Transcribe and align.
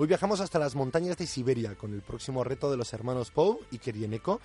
Hoy 0.00 0.06
viajamos 0.06 0.40
hasta 0.40 0.58
las 0.58 0.74
montañas 0.76 1.18
de 1.18 1.26
Siberia 1.26 1.76
con 1.76 1.92
el 1.92 2.00
próximo 2.00 2.42
reto 2.42 2.70
de 2.70 2.78
los 2.78 2.94
hermanos 2.94 3.30
Pou 3.30 3.60
y 3.70 3.76
Kerieneko, 3.76 4.40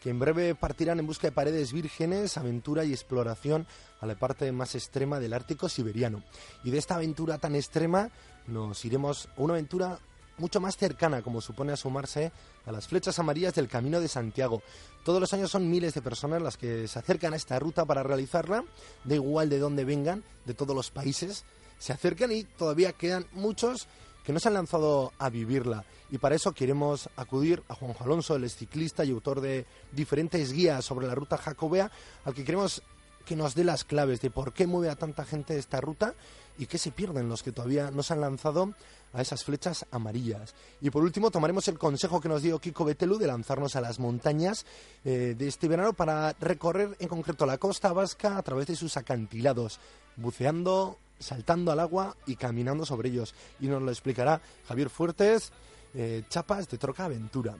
que 0.00 0.08
en 0.08 0.20
breve 0.20 0.54
partirán 0.54 1.00
en 1.00 1.06
busca 1.08 1.26
de 1.26 1.32
paredes 1.32 1.72
vírgenes, 1.72 2.38
aventura 2.38 2.84
y 2.84 2.92
exploración 2.92 3.66
a 4.00 4.06
la 4.06 4.14
parte 4.14 4.52
más 4.52 4.76
extrema 4.76 5.18
del 5.18 5.32
Ártico 5.32 5.68
siberiano. 5.68 6.22
Y 6.62 6.70
de 6.70 6.78
esta 6.78 6.94
aventura 6.94 7.38
tan 7.38 7.56
extrema 7.56 8.08
nos 8.46 8.84
iremos 8.84 9.26
a 9.36 9.42
una 9.42 9.54
aventura 9.54 9.98
mucho 10.38 10.60
más 10.60 10.76
cercana, 10.76 11.22
como 11.22 11.40
supone 11.40 11.72
asomarse 11.72 12.30
a 12.64 12.70
las 12.70 12.86
flechas 12.86 13.18
amarillas 13.18 13.54
del 13.54 13.66
Camino 13.66 14.00
de 14.00 14.06
Santiago. 14.06 14.62
Todos 15.04 15.20
los 15.20 15.32
años 15.32 15.50
son 15.50 15.68
miles 15.68 15.92
de 15.92 16.02
personas 16.02 16.40
las 16.40 16.56
que 16.56 16.86
se 16.86 16.98
acercan 17.00 17.32
a 17.32 17.36
esta 17.36 17.58
ruta 17.58 17.84
para 17.84 18.04
realizarla, 18.04 18.62
da 19.02 19.14
igual 19.16 19.48
de 19.48 19.58
dónde 19.58 19.84
vengan, 19.84 20.22
de 20.44 20.54
todos 20.54 20.76
los 20.76 20.92
países, 20.92 21.44
se 21.80 21.92
acercan 21.92 22.30
y 22.30 22.44
todavía 22.44 22.92
quedan 22.92 23.26
muchos 23.32 23.88
que 24.30 24.34
no 24.34 24.38
se 24.38 24.46
han 24.46 24.54
lanzado 24.54 25.12
a 25.18 25.28
vivirla. 25.28 25.84
Y 26.08 26.18
para 26.18 26.36
eso 26.36 26.52
queremos 26.52 27.10
acudir 27.16 27.64
a 27.66 27.74
Juanjo 27.74 28.04
Alonso, 28.04 28.36
el 28.36 28.48
ciclista 28.48 29.04
y 29.04 29.10
autor 29.10 29.40
de 29.40 29.66
diferentes 29.90 30.52
guías 30.52 30.84
sobre 30.84 31.08
la 31.08 31.16
ruta 31.16 31.36
jacobea, 31.36 31.90
al 32.24 32.32
que 32.32 32.44
queremos 32.44 32.80
que 33.26 33.34
nos 33.34 33.56
dé 33.56 33.64
las 33.64 33.82
claves 33.82 34.20
de 34.20 34.30
por 34.30 34.52
qué 34.52 34.68
mueve 34.68 34.88
a 34.88 34.94
tanta 34.94 35.24
gente 35.24 35.58
esta 35.58 35.80
ruta 35.80 36.14
y 36.58 36.66
qué 36.66 36.78
se 36.78 36.92
pierden 36.92 37.28
los 37.28 37.42
que 37.42 37.50
todavía 37.50 37.90
no 37.90 38.04
se 38.04 38.12
han 38.12 38.20
lanzado 38.20 38.72
a 39.12 39.20
esas 39.20 39.42
flechas 39.42 39.84
amarillas. 39.90 40.54
Y 40.80 40.90
por 40.90 41.02
último, 41.02 41.32
tomaremos 41.32 41.66
el 41.66 41.76
consejo 41.76 42.20
que 42.20 42.28
nos 42.28 42.42
dio 42.42 42.60
Kiko 42.60 42.84
Betelu 42.84 43.18
de 43.18 43.26
lanzarnos 43.26 43.74
a 43.74 43.80
las 43.80 43.98
montañas 43.98 44.64
eh, 45.04 45.34
de 45.36 45.48
este 45.48 45.66
verano 45.66 45.92
para 45.92 46.34
recorrer 46.38 46.96
en 47.00 47.08
concreto 47.08 47.46
la 47.46 47.58
costa 47.58 47.92
vasca 47.92 48.38
a 48.38 48.42
través 48.42 48.68
de 48.68 48.76
sus 48.76 48.96
acantilados, 48.96 49.80
buceando, 50.14 50.98
saltando 51.20 51.70
al 51.70 51.78
agua 51.78 52.16
y 52.26 52.34
caminando 52.34 52.84
sobre 52.84 53.10
ellos. 53.10 53.34
Y 53.60 53.68
nos 53.68 53.82
lo 53.82 53.90
explicará 53.90 54.40
Javier 54.66 54.90
Fuertes, 54.90 55.52
eh, 55.94 56.24
Chapas 56.28 56.68
de 56.68 56.78
Troca 56.78 57.04
Aventura. 57.04 57.56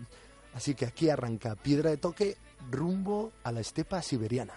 Así 0.54 0.74
que 0.74 0.86
aquí 0.86 1.08
arranca 1.08 1.54
Piedra 1.54 1.90
de 1.90 1.96
Toque 1.98 2.36
rumbo 2.70 3.32
a 3.44 3.52
la 3.52 3.60
estepa 3.60 4.02
siberiana. 4.02 4.54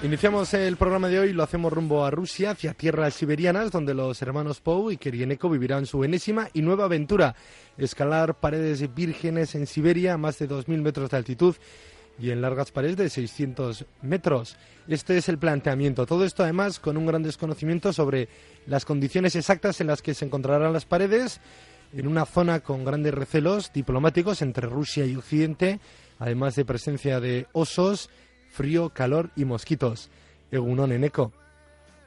Iniciamos 0.00 0.54
el 0.54 0.76
programa 0.76 1.08
de 1.08 1.18
hoy, 1.18 1.32
lo 1.32 1.42
hacemos 1.42 1.72
rumbo 1.72 2.04
a 2.04 2.10
Rusia, 2.12 2.52
hacia 2.52 2.72
tierras 2.72 3.14
siberianas, 3.14 3.72
donde 3.72 3.94
los 3.94 4.22
hermanos 4.22 4.60
Pou 4.60 4.92
y 4.92 4.96
Kerieneko 4.96 5.50
vivirán 5.50 5.86
su 5.86 6.04
enésima 6.04 6.48
y 6.54 6.62
nueva 6.62 6.84
aventura, 6.84 7.34
escalar 7.76 8.38
paredes 8.38 8.94
vírgenes 8.94 9.56
en 9.56 9.66
Siberia 9.66 10.14
a 10.14 10.16
más 10.16 10.38
de 10.38 10.48
2.000 10.48 10.82
metros 10.82 11.10
de 11.10 11.16
altitud 11.16 11.56
y 12.16 12.30
en 12.30 12.40
largas 12.40 12.70
paredes 12.70 12.96
de 12.96 13.10
600 13.10 13.86
metros. 14.02 14.56
Este 14.86 15.16
es 15.16 15.28
el 15.28 15.36
planteamiento. 15.36 16.06
Todo 16.06 16.24
esto 16.24 16.44
además 16.44 16.78
con 16.78 16.96
un 16.96 17.06
gran 17.06 17.24
desconocimiento 17.24 17.92
sobre 17.92 18.28
las 18.66 18.84
condiciones 18.84 19.34
exactas 19.34 19.80
en 19.80 19.88
las 19.88 20.00
que 20.00 20.14
se 20.14 20.24
encontrarán 20.24 20.72
las 20.72 20.86
paredes, 20.86 21.40
en 21.92 22.06
una 22.06 22.24
zona 22.24 22.60
con 22.60 22.84
grandes 22.84 23.14
recelos 23.14 23.72
diplomáticos 23.72 24.42
entre 24.42 24.68
Rusia 24.68 25.04
y 25.06 25.16
Occidente, 25.16 25.80
además 26.20 26.54
de 26.54 26.64
presencia 26.64 27.18
de 27.18 27.48
osos, 27.52 28.10
frío, 28.58 28.90
calor 28.90 29.30
y 29.36 29.44
mosquitos. 29.44 30.10
Egunon, 30.50 30.90
Eneco. 30.90 31.30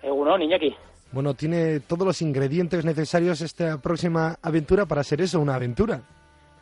Egunon, 0.04 0.42
Iñaki. 0.42 0.76
Bueno, 1.14 1.34
tiene 1.34 1.80
todos 1.80 2.06
los 2.06 2.22
ingredientes 2.22 2.84
necesarios 2.84 3.40
esta 3.40 3.82
próxima 3.82 4.36
aventura 4.42 4.86
para 4.86 5.02
ser 5.04 5.22
eso, 5.22 5.40
una 5.40 5.56
aventura. 5.56 6.02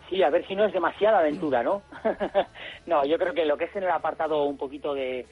Sí, 0.07 0.21
a 0.21 0.29
ver 0.29 0.45
si 0.47 0.55
no 0.55 0.65
es 0.65 0.73
demasiada 0.73 1.19
aventura, 1.19 1.63
¿no? 1.63 1.81
no, 2.85 3.03
yo 3.03 3.17
creo 3.17 3.33
que 3.33 3.45
lo 3.45 3.57
que 3.57 3.65
es 3.65 3.75
en 3.75 3.83
el 3.83 3.89
apartado 3.89 4.43
un 4.43 4.57
poquito 4.57 4.93
de, 4.93 5.25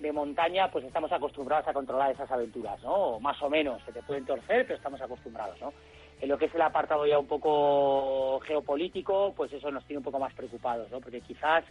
de 0.00 0.12
montaña, 0.12 0.70
pues 0.70 0.84
estamos 0.84 1.10
acostumbrados 1.10 1.66
a 1.66 1.72
controlar 1.72 2.10
esas 2.10 2.30
aventuras, 2.30 2.82
¿no? 2.82 3.18
Más 3.20 3.40
o 3.42 3.48
menos, 3.48 3.82
se 3.86 3.92
te 3.92 4.02
pueden 4.02 4.26
torcer, 4.26 4.66
pero 4.66 4.76
estamos 4.76 5.00
acostumbrados, 5.00 5.58
¿no? 5.62 5.72
En 6.20 6.28
lo 6.28 6.36
que 6.36 6.44
es 6.46 6.54
el 6.54 6.62
apartado 6.62 7.06
ya 7.06 7.18
un 7.18 7.26
poco 7.26 8.38
geopolítico, 8.40 9.32
pues 9.34 9.50
eso 9.52 9.70
nos 9.70 9.84
tiene 9.86 9.98
un 9.98 10.04
poco 10.04 10.18
más 10.18 10.34
preocupados, 10.34 10.90
¿no? 10.90 11.00
Porque 11.00 11.22
quizás 11.22 11.64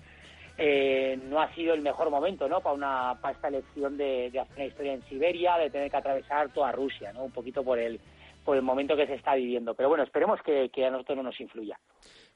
eh, 0.57 1.19
no 1.29 1.41
ha 1.41 1.53
sido 1.55 1.73
el 1.73 1.81
mejor 1.81 2.09
momento 2.09 2.47
¿no? 2.47 2.61
para, 2.61 2.75
una, 2.75 3.17
para 3.21 3.33
esta 3.33 3.47
elección 3.47 3.97
de, 3.97 4.27
hacer 4.27 4.55
una 4.55 4.65
historia 4.65 4.93
en 4.93 5.03
Siberia, 5.09 5.57
de 5.57 5.69
tener 5.69 5.89
que 5.89 5.97
atravesar 5.97 6.53
toda 6.53 6.71
Rusia, 6.71 7.11
¿no? 7.13 7.23
un 7.23 7.31
poquito 7.31 7.63
por 7.63 7.79
el, 7.79 7.99
por 8.43 8.55
el 8.55 8.61
momento 8.61 8.95
que 8.95 9.07
se 9.07 9.15
está 9.15 9.35
viviendo. 9.35 9.73
Pero 9.73 9.89
bueno, 9.89 10.03
esperemos 10.03 10.39
que, 10.45 10.69
que 10.69 10.85
a 10.85 10.91
nosotros 10.91 11.17
no 11.17 11.23
nos 11.23 11.39
influya. 11.39 11.79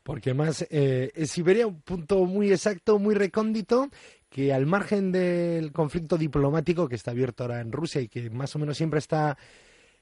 Porque 0.04 0.34
más 0.34 0.66
eh, 0.72 1.12
es 1.14 1.32
Siberia 1.32 1.68
un 1.68 1.82
punto 1.82 2.26
muy 2.26 2.50
exacto, 2.52 2.98
muy 2.98 3.14
recóndito, 3.14 3.90
que 4.30 4.54
al 4.54 4.66
margen 4.66 5.12
del 5.12 5.72
conflicto 5.72 6.18
diplomático 6.18 6.88
que 6.88 6.96
está 6.96 7.12
abierto 7.12 7.44
ahora 7.44 7.60
en 7.60 7.72
Rusia 7.72 8.02
y 8.02 8.08
que 8.08 8.30
más 8.30 8.56
o 8.56 8.60
menos 8.60 8.78
siempre 8.78 9.00
está 9.00 9.38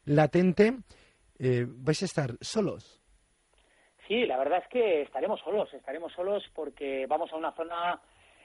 latente, 0.06 0.78
eh, 1.40 1.66
vais 1.68 2.02
a 2.02 2.06
estar 2.06 2.38
solos. 2.40 3.02
Sí, 4.08 4.26
la 4.26 4.38
verdad 4.38 4.60
es 4.64 4.68
que 4.70 5.02
estaremos 5.02 5.40
solos, 5.42 5.74
estaremos 5.74 6.14
solos 6.14 6.44
porque 6.54 7.08
vamos 7.08 7.32
a 7.34 7.38
una 7.38 7.52
zona 7.54 8.00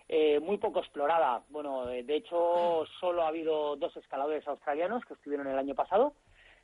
eh, 0.08 0.40
muy 0.40 0.56
poco 0.56 0.80
explorada. 0.80 1.42
Bueno, 1.50 1.86
de 1.86 2.16
hecho, 2.16 2.84
solo 2.98 3.22
ha 3.22 3.28
habido 3.28 3.76
dos 3.76 3.94
escaladores 3.96 4.46
australianos 4.48 5.04
que 5.04 5.14
estuvieron 5.14 5.46
el 5.46 5.58
año 5.58 5.74
pasado, 5.74 6.14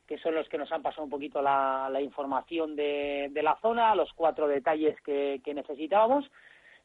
que 0.07 0.17
son 0.17 0.33
los 0.33 0.49
que 0.49 0.57
nos 0.57 0.71
han 0.71 0.81
pasado 0.81 1.03
un 1.03 1.11
poquito 1.11 1.41
la, 1.41 1.89
la 1.91 2.01
información 2.01 2.75
de, 2.75 3.27
de, 3.31 3.43
la 3.43 3.57
zona, 3.61 3.93
los 3.93 4.11
cuatro 4.13 4.47
detalles 4.47 4.99
que, 5.01 5.41
que 5.45 5.53
necesitábamos, 5.53 6.25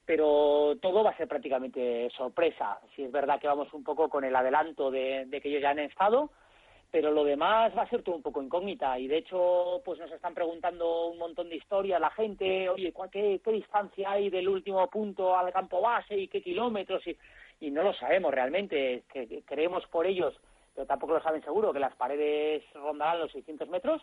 pero 0.04 0.76
todo 0.82 1.02
va 1.02 1.10
a 1.10 1.16
ser 1.16 1.28
prácticamente 1.28 2.10
sorpresa. 2.10 2.78
Si 2.94 3.04
es 3.04 3.12
verdad 3.12 3.40
que 3.40 3.48
vamos 3.48 3.72
un 3.72 3.84
poco 3.84 4.10
con 4.10 4.24
el 4.24 4.36
adelanto 4.36 4.90
de, 4.90 5.24
de 5.26 5.40
que 5.40 5.48
ellos 5.48 5.62
ya 5.62 5.70
han 5.70 5.78
estado, 5.78 6.30
pero 6.92 7.10
lo 7.10 7.24
demás 7.24 7.72
va 7.76 7.82
a 7.82 7.88
ser 7.88 8.02
todo 8.02 8.14
un 8.14 8.22
poco 8.22 8.42
incógnita 8.42 8.98
y 8.98 9.08
de 9.08 9.16
hecho 9.16 9.80
pues 9.82 9.98
nos 9.98 10.12
están 10.12 10.34
preguntando 10.34 11.06
un 11.06 11.18
montón 11.18 11.48
de 11.48 11.56
historias 11.56 11.98
la 11.98 12.10
gente, 12.10 12.68
oye, 12.68 12.92
¿qué, 13.10 13.40
qué 13.42 13.50
distancia 13.50 14.10
hay 14.12 14.28
del 14.28 14.46
último 14.46 14.86
punto 14.90 15.34
al 15.34 15.50
campo 15.54 15.80
base 15.80 16.14
y 16.14 16.28
qué 16.28 16.42
kilómetros? 16.42 17.04
Y, 17.06 17.16
y 17.60 17.70
no 17.70 17.82
lo 17.82 17.94
sabemos 17.94 18.34
realmente, 18.34 19.04
que, 19.10 19.42
creemos 19.46 19.86
por 19.86 20.06
ellos, 20.06 20.34
pero 20.74 20.86
tampoco 20.86 21.14
lo 21.14 21.22
saben 21.22 21.42
seguro, 21.42 21.72
que 21.72 21.80
las 21.80 21.96
paredes 21.96 22.62
rondarán 22.74 23.20
los 23.20 23.32
600 23.32 23.68
metros, 23.70 24.02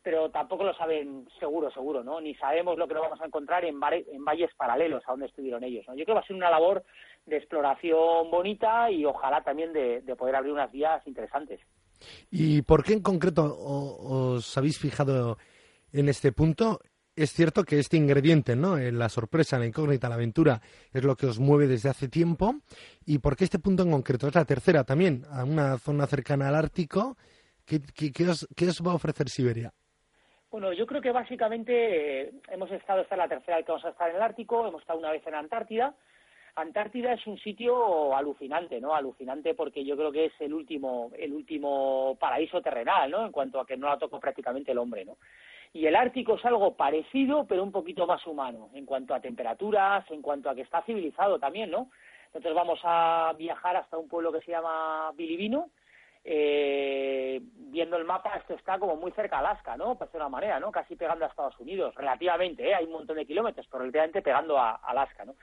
pero 0.00 0.30
tampoco 0.30 0.62
lo 0.62 0.74
saben 0.74 1.26
seguro, 1.40 1.70
seguro, 1.72 2.04
¿no? 2.04 2.20
Ni 2.20 2.36
sabemos 2.36 2.78
lo 2.78 2.86
que 2.86 2.94
nos 2.94 3.02
vamos 3.02 3.20
a 3.20 3.26
encontrar 3.26 3.64
en, 3.64 3.80
en 4.12 4.24
valles 4.24 4.54
paralelos 4.54 5.02
a 5.04 5.10
donde 5.10 5.26
estuvieron 5.26 5.64
ellos, 5.64 5.84
¿no? 5.88 5.94
Yo 5.94 6.04
creo 6.04 6.14
que 6.14 6.20
va 6.20 6.20
a 6.20 6.26
ser 6.26 6.36
una 6.36 6.50
labor 6.50 6.84
de 7.26 7.38
exploración 7.38 8.30
bonita 8.30 8.88
y 8.88 9.04
ojalá 9.04 9.42
también 9.42 9.72
de, 9.72 10.02
de 10.02 10.16
poder 10.16 10.36
abrir 10.36 10.52
unas 10.52 10.70
vías 10.70 11.04
interesantes. 11.08 11.58
¿Y 12.30 12.62
por 12.62 12.84
qué 12.84 12.94
en 12.94 13.00
concreto 13.02 13.44
os 13.44 14.56
habéis 14.56 14.78
fijado 14.78 15.38
en 15.92 16.08
este 16.08 16.32
punto? 16.32 16.80
es 17.22 17.32
cierto 17.32 17.64
que 17.64 17.78
este 17.78 17.96
ingrediente, 17.96 18.56
¿no? 18.56 18.78
Eh, 18.78 18.92
la 18.92 19.08
sorpresa, 19.08 19.58
la 19.58 19.66
incógnita, 19.66 20.08
la 20.08 20.14
aventura, 20.14 20.60
es 20.92 21.04
lo 21.04 21.16
que 21.16 21.26
os 21.26 21.38
mueve 21.38 21.66
desde 21.66 21.90
hace 21.90 22.08
tiempo. 22.08 22.54
¿Y 23.04 23.18
por 23.18 23.36
qué 23.36 23.44
este 23.44 23.58
punto 23.58 23.82
en 23.82 23.90
concreto? 23.90 24.28
Es 24.28 24.34
la 24.34 24.44
tercera 24.44 24.84
también, 24.84 25.24
a 25.30 25.44
una 25.44 25.78
zona 25.78 26.06
cercana 26.06 26.48
al 26.48 26.54
Ártico. 26.54 27.16
¿Qué, 27.66 27.78
os, 28.28 28.46
va 28.84 28.92
a 28.92 28.94
ofrecer 28.94 29.28
Siberia? 29.28 29.72
Bueno, 30.50 30.72
yo 30.72 30.86
creo 30.86 31.00
que 31.00 31.12
básicamente 31.12 32.22
eh, 32.22 32.32
hemos 32.48 32.70
estado, 32.70 33.02
esta 33.02 33.14
es 33.14 33.18
la 33.18 33.28
tercera 33.28 33.58
vez 33.58 33.66
que 33.66 33.72
vamos 33.72 33.84
a 33.84 33.90
estar 33.90 34.10
en 34.10 34.16
el 34.16 34.22
Ártico, 34.22 34.66
hemos 34.66 34.80
estado 34.80 34.98
una 34.98 35.12
vez 35.12 35.24
en 35.26 35.34
Antártida. 35.34 35.94
Antártida 36.56 37.12
es 37.12 37.26
un 37.26 37.38
sitio 37.38 38.14
alucinante, 38.16 38.80
¿no? 38.80 38.94
Alucinante 38.94 39.54
porque 39.54 39.84
yo 39.84 39.96
creo 39.96 40.12
que 40.12 40.26
es 40.26 40.32
el 40.40 40.52
último, 40.52 41.10
el 41.18 41.32
último 41.32 42.16
paraíso 42.18 42.60
terrenal, 42.60 43.10
¿no? 43.10 43.26
En 43.26 43.32
cuanto 43.32 43.60
a 43.60 43.66
que 43.66 43.76
no 43.76 43.88
la 43.88 43.98
tocó 43.98 44.18
prácticamente 44.20 44.72
el 44.72 44.78
hombre, 44.78 45.04
¿no? 45.04 45.16
Y 45.72 45.86
el 45.86 45.94
Ártico 45.94 46.34
es 46.34 46.44
algo 46.44 46.74
parecido, 46.74 47.46
pero 47.46 47.62
un 47.62 47.70
poquito 47.70 48.06
más 48.06 48.26
humano, 48.26 48.70
en 48.74 48.84
cuanto 48.84 49.14
a 49.14 49.20
temperaturas, 49.20 50.04
en 50.10 50.20
cuanto 50.20 50.50
a 50.50 50.54
que 50.54 50.62
está 50.62 50.82
civilizado 50.82 51.38
también, 51.38 51.70
¿no? 51.70 51.90
Entonces 52.26 52.54
vamos 52.54 52.80
a 52.84 53.32
viajar 53.38 53.76
hasta 53.76 53.96
un 53.96 54.08
pueblo 54.08 54.32
que 54.32 54.40
se 54.40 54.52
llama 54.52 55.12
Bilibino. 55.16 55.70
Eh, 56.22 57.40
viendo 57.42 57.96
el 57.96 58.04
mapa, 58.04 58.36
esto 58.36 58.54
está 58.54 58.78
como 58.78 58.94
muy 58.96 59.10
cerca 59.12 59.36
a 59.36 59.38
Alaska, 59.38 59.76
¿no? 59.76 59.96
Por 59.96 60.08
una 60.14 60.28
manera, 60.28 60.60
¿no? 60.60 60.70
Casi 60.70 60.94
pegando 60.94 61.24
a 61.24 61.28
Estados 61.28 61.58
Unidos, 61.58 61.94
relativamente, 61.94 62.68
¿eh? 62.68 62.74
Hay 62.74 62.84
un 62.84 62.92
montón 62.92 63.16
de 63.16 63.24
kilómetros, 63.24 63.66
pero 63.68 63.80
relativamente 63.80 64.22
pegando 64.22 64.58
a 64.58 64.74
Alaska, 64.74 65.24
¿no? 65.24 65.34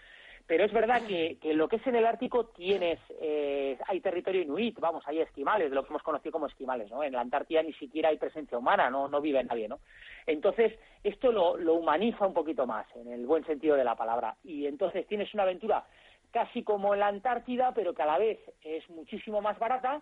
Pero 0.47 0.63
es 0.63 0.71
verdad 0.71 1.05
que, 1.05 1.37
que, 1.41 1.53
lo 1.53 1.67
que 1.67 1.75
es 1.75 1.85
en 1.85 1.97
el 1.97 2.05
Ártico 2.05 2.45
tienes, 2.45 2.99
eh, 3.19 3.77
hay 3.85 3.99
territorio 3.99 4.41
inuit, 4.41 4.79
vamos, 4.79 5.03
hay 5.05 5.19
esquimales, 5.19 5.71
lo 5.71 5.83
que 5.83 5.89
hemos 5.89 6.03
conocido 6.03 6.31
como 6.31 6.47
esquimales, 6.47 6.89
¿no? 6.89 7.03
En 7.03 7.11
la 7.11 7.19
Antártida 7.19 7.61
ni 7.61 7.73
siquiera 7.73 8.09
hay 8.09 8.17
presencia 8.17 8.57
humana, 8.57 8.89
no, 8.89 9.09
no 9.09 9.19
vive 9.19 9.43
nadie, 9.43 9.67
¿no? 9.67 9.79
Entonces, 10.25 10.73
esto 11.03 11.33
lo, 11.33 11.57
lo 11.57 11.73
humaniza 11.73 12.25
un 12.25 12.33
poquito 12.33 12.65
más, 12.65 12.87
en 12.95 13.11
el 13.11 13.25
buen 13.25 13.45
sentido 13.45 13.75
de 13.75 13.83
la 13.83 13.95
palabra. 13.95 14.37
Y 14.45 14.67
entonces 14.67 15.05
tienes 15.05 15.33
una 15.33 15.43
aventura 15.43 15.85
casi 16.31 16.63
como 16.63 16.93
en 16.93 17.01
la 17.01 17.07
Antártida, 17.07 17.73
pero 17.73 17.93
que 17.93 18.03
a 18.03 18.05
la 18.05 18.17
vez 18.17 18.39
es 18.63 18.89
muchísimo 18.89 19.41
más 19.41 19.59
barata, 19.59 20.01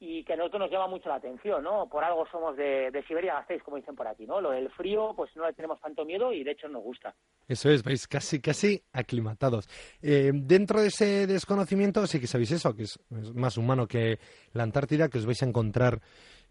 y 0.00 0.22
que 0.22 0.34
a 0.34 0.36
nosotros 0.36 0.60
nos 0.60 0.70
llama 0.70 0.86
mucho 0.86 1.08
la 1.08 1.16
atención, 1.16 1.62
¿no? 1.62 1.88
Por 1.88 2.04
algo 2.04 2.24
somos 2.30 2.56
de, 2.56 2.90
de 2.90 3.02
Siberia, 3.04 3.34
gastéis, 3.34 3.62
como 3.62 3.78
dicen 3.78 3.96
por 3.96 4.06
aquí, 4.06 4.26
¿no? 4.26 4.40
Lo 4.40 4.50
del 4.50 4.70
frío, 4.70 5.12
pues 5.16 5.34
no 5.34 5.46
le 5.46 5.52
tenemos 5.54 5.80
tanto 5.80 6.04
miedo 6.04 6.32
y 6.32 6.44
de 6.44 6.52
hecho 6.52 6.68
nos 6.68 6.82
gusta. 6.82 7.14
Eso 7.48 7.68
es, 7.70 7.82
vais 7.82 8.06
casi, 8.06 8.40
casi 8.40 8.80
aclimatados. 8.92 9.68
Eh, 10.00 10.30
dentro 10.32 10.80
de 10.80 10.88
ese 10.88 11.26
desconocimiento 11.26 12.06
sí 12.06 12.20
que 12.20 12.28
sabéis 12.28 12.52
eso, 12.52 12.74
que 12.76 12.84
es, 12.84 13.00
más 13.34 13.56
humano 13.56 13.88
que 13.88 14.18
la 14.52 14.62
Antártida, 14.62 15.08
que 15.08 15.18
os 15.18 15.26
vais 15.26 15.42
a 15.42 15.46
encontrar 15.46 16.00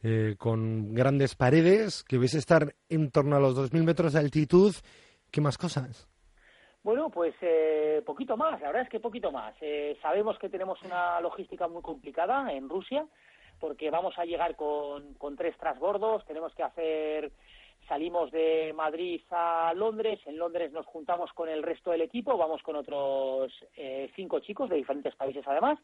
eh, 0.03 0.35
con 0.37 0.93
grandes 0.93 1.35
paredes, 1.35 2.03
que 2.03 2.17
vais 2.17 2.35
a 2.35 2.39
estar 2.39 2.75
en 2.89 3.11
torno 3.11 3.37
a 3.37 3.39
los 3.39 3.55
2.000 3.57 3.83
metros 3.83 4.13
de 4.13 4.19
altitud. 4.19 4.75
¿Qué 5.31 5.39
más 5.39 5.57
cosas? 5.57 6.09
Bueno, 6.87 7.09
pues 7.09 7.35
eh, 7.41 8.01
poquito 8.05 8.37
más, 8.37 8.61
la 8.61 8.67
verdad 8.67 8.83
es 8.83 8.89
que 8.89 9.01
poquito 9.01 9.29
más. 9.29 9.53
Eh, 9.59 9.97
sabemos 10.01 10.39
que 10.39 10.47
tenemos 10.47 10.81
una 10.83 11.19
logística 11.19 11.67
muy 11.67 11.81
complicada 11.81 12.53
en 12.53 12.69
Rusia, 12.69 13.05
porque 13.59 13.91
vamos 13.91 14.17
a 14.17 14.23
llegar 14.23 14.55
con, 14.55 15.13
con 15.15 15.35
tres 15.35 15.57
transbordos, 15.57 16.23
tenemos 16.23 16.55
que 16.55 16.63
hacer, 16.63 17.33
salimos 17.89 18.31
de 18.31 18.71
Madrid 18.73 19.19
a 19.31 19.73
Londres, 19.75 20.21
en 20.27 20.37
Londres 20.37 20.71
nos 20.71 20.85
juntamos 20.85 21.33
con 21.33 21.49
el 21.49 21.61
resto 21.61 21.91
del 21.91 22.03
equipo, 22.03 22.37
vamos 22.37 22.63
con 22.63 22.77
otros 22.77 23.51
eh, 23.75 24.09
cinco 24.15 24.39
chicos 24.39 24.69
de 24.69 24.77
diferentes 24.77 25.13
países 25.13 25.43
además, 25.45 25.79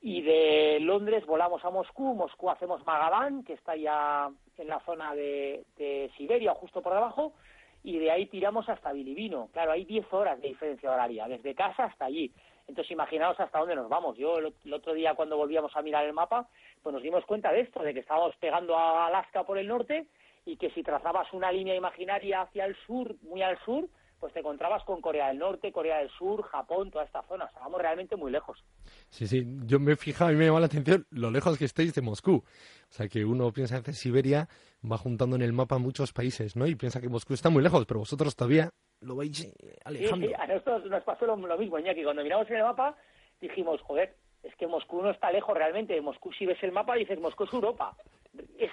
y 0.00 0.22
de 0.22 0.78
Londres 0.80 1.26
volamos 1.26 1.62
a 1.66 1.70
Moscú, 1.70 2.14
Moscú 2.14 2.48
hacemos 2.48 2.82
Magadan, 2.86 3.44
que 3.44 3.52
está 3.52 3.76
ya 3.76 4.30
en 4.56 4.68
la 4.68 4.80
zona 4.86 5.14
de, 5.14 5.66
de 5.76 6.10
Siberia, 6.16 6.54
justo 6.54 6.80
por 6.80 6.94
debajo, 6.94 7.34
y 7.82 7.98
de 7.98 8.10
ahí 8.10 8.26
tiramos 8.26 8.68
hasta 8.68 8.92
Bilibino. 8.92 9.48
Claro, 9.52 9.72
hay 9.72 9.84
10 9.84 10.12
horas 10.12 10.40
de 10.40 10.48
diferencia 10.48 10.90
horaria, 10.90 11.26
desde 11.28 11.54
casa 11.54 11.84
hasta 11.84 12.06
allí. 12.06 12.32
Entonces, 12.68 12.92
imaginaos 12.92 13.38
hasta 13.40 13.58
dónde 13.58 13.74
nos 13.74 13.88
vamos. 13.88 14.16
Yo 14.16 14.38
el, 14.38 14.72
otro 14.72 14.94
día, 14.94 15.14
cuando 15.14 15.36
volvíamos 15.36 15.74
a 15.74 15.82
mirar 15.82 16.04
el 16.04 16.12
mapa, 16.12 16.48
pues 16.82 16.92
nos 16.92 17.02
dimos 17.02 17.24
cuenta 17.24 17.50
de 17.52 17.60
esto, 17.60 17.82
de 17.82 17.92
que 17.92 18.00
estábamos 18.00 18.36
pegando 18.36 18.76
a 18.76 19.06
Alaska 19.06 19.44
por 19.44 19.58
el 19.58 19.66
norte 19.66 20.06
y 20.46 20.56
que 20.56 20.70
si 20.70 20.82
trazabas 20.82 21.32
una 21.32 21.50
línea 21.50 21.74
imaginaria 21.74 22.42
hacia 22.42 22.66
el 22.66 22.76
sur, 22.86 23.16
muy 23.22 23.42
al 23.42 23.58
sur, 23.64 23.88
pues 24.20 24.34
te 24.34 24.40
encontrabas 24.40 24.84
con 24.84 25.00
Corea 25.00 25.28
del 25.28 25.38
Norte, 25.38 25.72
Corea 25.72 25.98
del 25.98 26.10
Sur, 26.10 26.42
Japón, 26.42 26.90
toda 26.90 27.04
esta 27.04 27.22
zona. 27.22 27.50
O 27.66 27.78
realmente 27.78 28.16
muy 28.16 28.30
lejos. 28.30 28.62
Sí, 29.08 29.26
sí, 29.26 29.44
yo 29.64 29.80
me 29.80 29.92
he 29.92 29.96
fijado 29.96 30.30
y 30.30 30.36
me 30.36 30.44
llama 30.44 30.60
la 30.60 30.66
atención 30.66 31.06
lo 31.10 31.30
lejos 31.30 31.58
que 31.58 31.64
estáis 31.64 31.94
de 31.94 32.02
Moscú. 32.02 32.36
O 32.36 32.92
sea, 32.92 33.08
que 33.08 33.24
uno 33.24 33.50
piensa 33.52 33.78
en 33.84 33.94
Siberia, 33.94 34.48
va 34.90 34.98
juntando 34.98 35.36
en 35.36 35.42
el 35.42 35.54
mapa 35.54 35.78
muchos 35.78 36.12
países, 36.12 36.54
¿no? 36.54 36.66
Y 36.66 36.74
piensa 36.74 37.00
que 37.00 37.08
Moscú 37.08 37.32
está 37.32 37.48
muy 37.48 37.62
lejos, 37.62 37.86
pero 37.86 38.00
vosotros 38.00 38.36
todavía 38.36 38.70
lo 39.00 39.16
vais 39.16 39.44
eh, 39.44 39.78
alejando. 39.84 40.26
Sí, 40.26 40.34
a 40.34 40.46
nosotros 40.46 40.84
nos 40.84 41.02
pasó 41.02 41.24
lo, 41.24 41.36
mismo, 41.36 41.78
Iñaki. 41.78 42.04
Cuando 42.04 42.22
miramos 42.22 42.48
en 42.50 42.56
el 42.56 42.62
mapa, 42.62 42.96
dijimos, 43.40 43.80
joder, 43.80 44.14
es 44.42 44.54
que 44.56 44.66
Moscú 44.66 45.00
no 45.00 45.10
está 45.10 45.32
lejos 45.32 45.56
realmente. 45.56 45.98
Moscú, 46.02 46.30
si 46.32 46.44
ves 46.44 46.62
el 46.62 46.72
mapa, 46.72 46.94
dices, 46.94 47.18
Moscú 47.18 47.44
es 47.44 47.52
Europa 47.54 47.96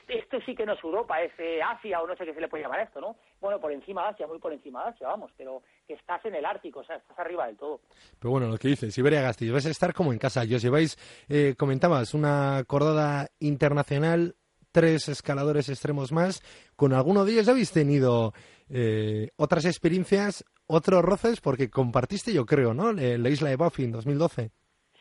esto 0.07 0.39
sí 0.45 0.55
que 0.55 0.65
no 0.65 0.73
es 0.73 0.83
Europa, 0.83 1.21
es 1.21 1.31
eh, 1.39 1.61
Asia 1.61 2.01
o 2.01 2.07
no 2.07 2.15
sé 2.15 2.25
qué 2.25 2.33
se 2.33 2.41
le 2.41 2.47
puede 2.47 2.63
llamar 2.63 2.81
esto, 2.81 3.01
¿no? 3.01 3.17
Bueno, 3.39 3.59
por 3.59 3.71
encima 3.71 4.03
de 4.03 4.09
Asia, 4.09 4.27
muy 4.27 4.39
por 4.39 4.53
encima 4.53 4.83
de 4.83 4.89
Asia, 4.89 5.07
vamos, 5.07 5.31
pero 5.37 5.63
que 5.87 5.93
estás 5.93 6.23
en 6.25 6.35
el 6.35 6.45
Ártico, 6.45 6.79
o 6.79 6.83
sea, 6.83 6.97
estás 6.97 7.17
arriba 7.17 7.47
del 7.47 7.57
todo. 7.57 7.81
Pero 8.19 8.31
bueno, 8.31 8.47
lo 8.47 8.57
que 8.57 8.67
dices, 8.67 8.93
Siberia 8.93 9.21
Gasti, 9.21 9.49
vais 9.49 9.65
a 9.65 9.71
estar 9.71 9.93
como 9.93 10.13
en 10.13 10.19
casa. 10.19 10.45
Y 10.45 10.53
os 10.53 10.61
lleváis, 10.61 10.97
eh, 11.29 11.55
comentabas, 11.57 12.13
una 12.13 12.63
cordada 12.67 13.27
internacional, 13.39 14.35
tres 14.71 15.09
escaladores 15.09 15.69
extremos 15.69 16.11
más. 16.11 16.41
Con 16.75 16.93
alguno 16.93 17.25
de 17.25 17.31
ellos 17.33 17.45
ya 17.45 17.51
habéis 17.53 17.71
tenido 17.71 18.33
eh, 18.69 19.29
otras 19.37 19.65
experiencias, 19.65 20.45
otros 20.67 21.03
roces, 21.03 21.41
porque 21.41 21.69
compartiste, 21.69 22.33
yo 22.33 22.45
creo, 22.45 22.73
¿no? 22.73 22.91
La 22.93 23.29
isla 23.29 23.49
de 23.49 23.55
Buffy 23.55 23.85
en 23.85 23.91
2012. 23.91 24.51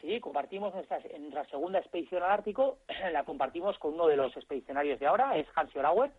Sí, 0.07 0.21
compartimos 0.21 0.73
nuestra, 0.73 1.01
nuestra 1.19 1.45
segunda 1.47 1.81
expedición 1.81 2.23
al 2.23 2.31
Ártico, 2.31 2.79
la 3.13 3.25
compartimos 3.25 3.77
con 3.81 3.95
uno 3.95 4.07
de 4.07 4.17
los 4.17 4.37
expedicionarios 4.37 5.01
de 5.01 5.07
ahora, 5.07 5.37
es 5.37 5.49
Hans 5.57 5.73
Jorauer, 5.73 6.13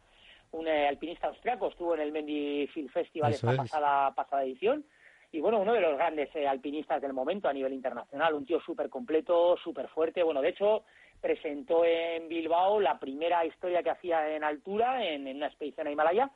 un 0.52 0.68
eh, 0.68 0.90
alpinista 0.90 1.28
austriaco, 1.28 1.70
estuvo 1.70 1.96
en 1.96 2.02
el 2.02 2.12
Mendy 2.12 2.68
Film 2.68 2.90
Festival 2.90 3.32
esta 3.32 3.56
pasada, 3.56 4.14
pasada 4.14 4.44
edición, 4.44 4.84
y 5.32 5.40
bueno, 5.40 5.62
uno 5.62 5.74
de 5.74 5.80
los 5.80 5.96
grandes 5.96 6.30
eh, 6.36 6.46
alpinistas 6.46 7.02
del 7.02 7.14
momento 7.14 7.48
a 7.48 7.54
nivel 7.54 7.72
internacional, 7.72 8.34
un 8.34 8.46
tío 8.46 8.60
súper 8.60 8.90
completo, 8.90 9.56
súper 9.64 9.88
fuerte, 9.88 10.22
bueno, 10.22 10.42
de 10.42 10.50
hecho 10.50 10.84
presentó 11.22 11.86
en 11.86 12.28
Bilbao 12.28 12.82
la 12.82 13.00
primera 13.00 13.46
historia 13.46 13.84
que 13.84 13.90
hacía 13.90 14.36
en 14.36 14.44
altura 14.44 15.06
en, 15.06 15.28
en 15.28 15.38
una 15.38 15.48
expedición 15.48 15.88
a 15.88 15.92
Himalaya, 15.92 16.30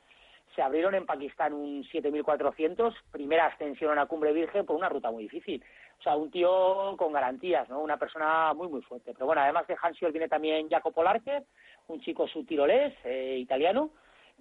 se 0.54 0.62
abrieron 0.62 0.94
en 0.94 1.06
Pakistán 1.06 1.52
un 1.52 1.84
7400, 1.84 2.94
primera 3.10 3.46
ascensión 3.46 3.90
a 3.90 3.94
una 3.94 4.06
cumbre 4.06 4.32
virgen 4.32 4.66
por 4.66 4.76
una 4.76 4.88
ruta 4.88 5.10
muy 5.10 5.24
difícil. 5.24 5.62
O 6.02 6.04
sea, 6.04 6.16
un 6.16 6.32
tío 6.32 6.96
con 6.96 7.12
garantías, 7.12 7.68
¿no? 7.68 7.78
Una 7.78 7.96
persona 7.96 8.52
muy, 8.54 8.66
muy 8.66 8.82
fuerte. 8.82 9.12
Pero 9.14 9.26
bueno, 9.26 9.40
además 9.40 9.68
de 9.68 9.76
Hansiol 9.80 10.10
viene 10.10 10.26
también 10.26 10.68
Jacopo 10.68 11.04
Larcher, 11.04 11.44
un 11.86 12.00
chico 12.00 12.26
subtirolés, 12.26 12.92
eh, 13.04 13.36
italiano, 13.38 13.90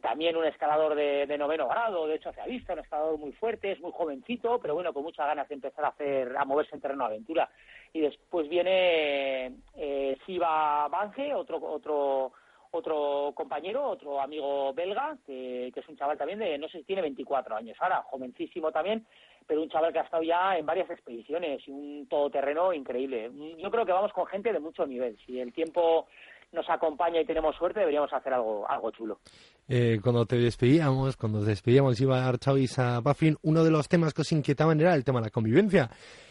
también 0.01 0.36
un 0.36 0.46
escalador 0.46 0.96
de, 0.96 1.38
noveno 1.38 1.68
grado, 1.68 2.08
de 2.08 2.15
hecho 2.15 2.34
se 2.34 2.41
ha 2.41 2.48
visto, 2.48 2.74
un 2.74 2.80
escalador 2.80 3.20
muy 3.20 3.32
fuerte, 3.34 3.74
es 3.74 3.80
muy 3.80 3.91
jovencito, 3.91 4.58
pero 4.60 4.74
bueno, 4.74 4.91
con 4.91 5.03
muchas 5.03 5.27
ganas 5.27 5.48
de 5.50 5.53
empezar 5.53 5.86
a 5.86 5.89
hacer, 5.89 6.36
a 6.36 6.46
moverse 6.46 6.74
en 6.74 6.82
terreno 6.82 7.03
de 7.03 7.12
aventura. 7.13 7.48
Y 7.94 8.01
después 8.01 8.50
viene 8.50 9.58
eh, 9.75 10.18
Siva 10.25 10.88
Bange, 10.88 11.36
otro, 11.36 11.58
otro 11.62 12.32
otro 12.72 13.34
compañero, 13.36 13.86
otro 13.86 14.20
amigo 14.22 14.74
belga, 14.74 15.18
que, 15.25 15.68
es 15.68 15.89
un 15.89 15.98
chaval 15.98 16.18
también 16.18 16.39
de, 16.39 16.58
no 16.58 16.70
sé 16.70 16.80
si 16.80 16.84
tiene 16.86 17.01
24 17.01 17.56
años 17.56 17.77
ahora, 17.80 18.01
jovencísimo 18.03 18.72
también, 18.72 19.06
pero 19.48 19.62
un 19.62 19.69
chaval 19.69 19.91
que 19.91 20.00
ha 20.00 20.03
estado 20.03 20.24
ya 20.24 20.57
en 20.57 20.65
varias 20.65 20.89
expediciones 20.89 21.62
y 21.67 21.71
un 21.71 22.07
todoterreno 22.07 22.74
increíble. 22.74 23.31
Yo 23.57 23.69
creo 23.69 23.86
que 23.86 23.91
vamos 23.91 24.13
con 24.13 24.25
gente 24.27 24.51
de 24.53 24.60
mucho 24.60 24.86
nivel. 24.86 25.17
Si 25.25 25.39
el 25.39 25.51
tiempo 25.53 26.07
nos 26.51 26.69
acompaña 26.69 27.21
y 27.21 27.25
tenemos 27.25 27.55
suerte, 27.55 27.79
deberíamos 27.79 28.12
hacer 28.12 28.33
algo, 28.33 28.69
algo 28.69 28.91
chulo. 28.91 29.19
Eh, 29.67 30.00
cuando 30.03 30.25
te 30.25 30.38
despedíamos, 30.38 31.15
cuando 31.15 31.39
nos 31.39 31.48
despedíamos, 31.48 32.00
iba 32.01 32.27
a 32.27 32.38
Chavis 32.38 32.77
a 32.79 33.00
Buffin, 33.00 33.38
uno 33.43 33.63
de 33.63 33.71
los 33.71 33.88
temas 33.88 34.13
que 34.13 34.21
os 34.21 34.31
inquietaban 34.31 34.79
era 34.81 34.93
el 34.93 35.03
tema 35.03 35.19
de 35.19 35.27
la 35.27 35.31
convivencia. 35.31 35.89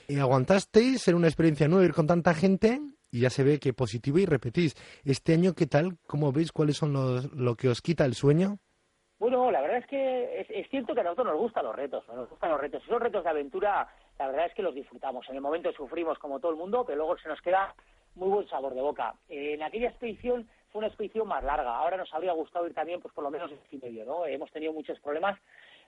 eh, 0.08 0.20
¿Aguantasteis? 0.20 1.06
Era 1.08 1.16
una 1.16 1.28
experiencia 1.28 1.68
nueva 1.68 1.86
ir 1.86 1.94
con 1.94 2.06
tanta 2.06 2.34
gente 2.34 2.80
y 3.10 3.20
ya 3.20 3.30
se 3.30 3.42
ve 3.42 3.58
que 3.58 3.72
positivo 3.72 4.18
y 4.18 4.26
repetís. 4.26 4.76
Este 5.04 5.32
año, 5.34 5.54
¿qué 5.54 5.66
tal? 5.66 5.96
¿Cómo 6.06 6.32
veis? 6.32 6.52
¿Cuáles 6.52 6.76
son 6.76 6.92
los, 6.92 7.32
lo 7.32 7.54
que 7.56 7.68
os 7.68 7.80
quita 7.80 8.04
el 8.04 8.14
sueño? 8.14 8.58
Bueno, 9.20 9.50
la 9.50 9.60
verdad 9.60 9.76
es 9.76 9.86
que 9.86 10.46
es, 10.48 10.70
cierto 10.70 10.94
que 10.94 11.00
a 11.00 11.04
nosotros 11.04 11.26
nos 11.26 11.36
gustan 11.36 11.66
los 11.66 11.76
retos, 11.76 12.08
nos 12.08 12.30
gustan 12.30 12.52
los 12.52 12.60
retos. 12.60 12.82
Esos 12.82 13.02
retos 13.02 13.22
de 13.22 13.28
aventura, 13.28 13.86
la 14.18 14.26
verdad 14.28 14.46
es 14.46 14.54
que 14.54 14.62
los 14.62 14.74
disfrutamos. 14.74 15.28
En 15.28 15.34
el 15.34 15.42
momento 15.42 15.70
sufrimos 15.72 16.18
como 16.18 16.40
todo 16.40 16.52
el 16.52 16.56
mundo, 16.56 16.84
pero 16.86 16.96
luego 16.96 17.18
se 17.18 17.28
nos 17.28 17.38
queda 17.42 17.74
muy 18.14 18.30
buen 18.30 18.48
sabor 18.48 18.72
de 18.72 18.80
boca. 18.80 19.14
en 19.28 19.62
aquella 19.62 19.90
expedición 19.90 20.48
fue 20.72 20.78
una 20.78 20.88
expedición 20.88 21.28
más 21.28 21.44
larga. 21.44 21.76
Ahora 21.76 21.98
nos 21.98 22.12
habría 22.14 22.32
gustado 22.32 22.66
ir 22.66 22.72
también, 22.72 23.02
pues 23.02 23.12
por 23.12 23.22
lo 23.22 23.30
menos 23.30 23.50
en 23.50 23.80
medio, 23.80 24.06
¿no? 24.06 24.24
Hemos 24.24 24.50
tenido 24.52 24.72
muchos 24.72 24.98
problemas 25.00 25.38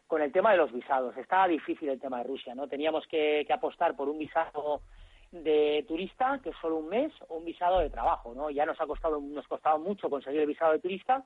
con 0.07 0.21
el 0.21 0.31
tema 0.31 0.53
de 0.53 0.59
los 0.59 0.71
visados. 0.71 1.17
Estaba 1.17 1.49
difícil 1.49 1.89
el 1.89 2.01
tema 2.01 2.19
de 2.19 2.25
Rusia, 2.25 2.55
¿no? 2.55 2.69
Teníamos 2.69 3.07
que 3.07 3.47
apostar 3.51 3.97
por 3.97 4.11
un 4.11 4.19
visado 4.19 4.83
de 5.31 5.87
turista, 5.89 6.39
que 6.43 6.51
es 6.51 6.57
solo 6.61 6.77
un 6.77 6.91
mes, 6.91 7.11
o 7.29 7.39
un 7.39 7.47
visado 7.47 7.79
de 7.79 7.89
trabajo, 7.89 8.35
¿no? 8.35 8.51
Ya 8.51 8.67
nos 8.67 8.79
ha 8.79 8.87
costado, 8.87 9.19
nos 9.19 9.49
costado 9.49 9.79
mucho 9.79 10.11
conseguir 10.11 10.43
el 10.43 10.47
visado 10.47 10.73
de 10.73 10.81
turista, 10.81 11.25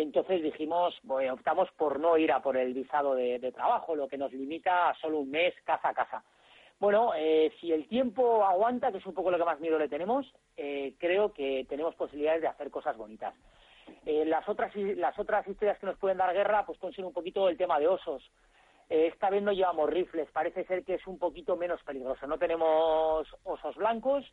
Entonces 0.00 0.44
dijimos, 0.44 0.96
bueno, 1.02 1.34
optamos 1.34 1.68
por 1.72 1.98
no 1.98 2.16
ir 2.16 2.30
a 2.30 2.40
por 2.40 2.56
el 2.56 2.72
visado 2.72 3.16
de, 3.16 3.40
trabajo, 3.52 3.96
lo 3.96 4.06
que 4.06 4.16
nos 4.16 4.32
limita 4.32 4.90
a 4.90 4.94
solo 4.94 5.18
un 5.18 5.28
mes 5.28 5.52
casa 5.64 5.88
a 5.88 5.94
casa. 5.94 6.22
Bueno, 6.78 7.10
eh, 7.16 7.52
si 7.60 7.72
el 7.72 7.88
tiempo 7.88 8.44
aguanta, 8.44 8.92
que 8.92 8.98
es 8.98 9.06
un 9.06 9.14
poco 9.14 9.32
lo 9.32 9.38
que 9.38 9.44
más 9.44 9.58
miedo 9.58 9.76
le 9.76 9.88
tenemos, 9.88 10.24
eh, 10.56 10.94
creo 10.98 11.32
que 11.32 11.66
tenemos 11.68 11.96
posibilidades 11.96 12.42
de 12.42 12.46
hacer 12.46 12.70
cosas 12.70 12.96
bonitas. 12.96 13.34
Eh, 14.06 14.24
las 14.24 14.48
otras 14.48 14.72
las 14.76 15.18
otras 15.18 15.44
historias 15.48 15.80
que 15.80 15.86
nos 15.86 15.98
pueden 15.98 16.18
dar 16.18 16.32
guerra, 16.32 16.64
pues 16.64 16.78
pueden 16.78 16.94
ser 16.94 17.04
un 17.04 17.12
poquito 17.12 17.48
el 17.48 17.56
tema 17.56 17.80
de 17.80 17.88
osos. 17.88 18.22
esta 18.88 19.30
vez 19.30 19.42
no 19.42 19.50
llevamos 19.50 19.90
rifles, 19.90 20.30
parece 20.30 20.64
ser 20.66 20.84
que 20.84 20.94
es 20.94 21.06
un 21.08 21.18
poquito 21.18 21.56
menos 21.56 21.82
peligroso. 21.82 22.24
No 22.28 22.38
tenemos 22.38 23.26
osos 23.42 23.74
blancos, 23.74 24.24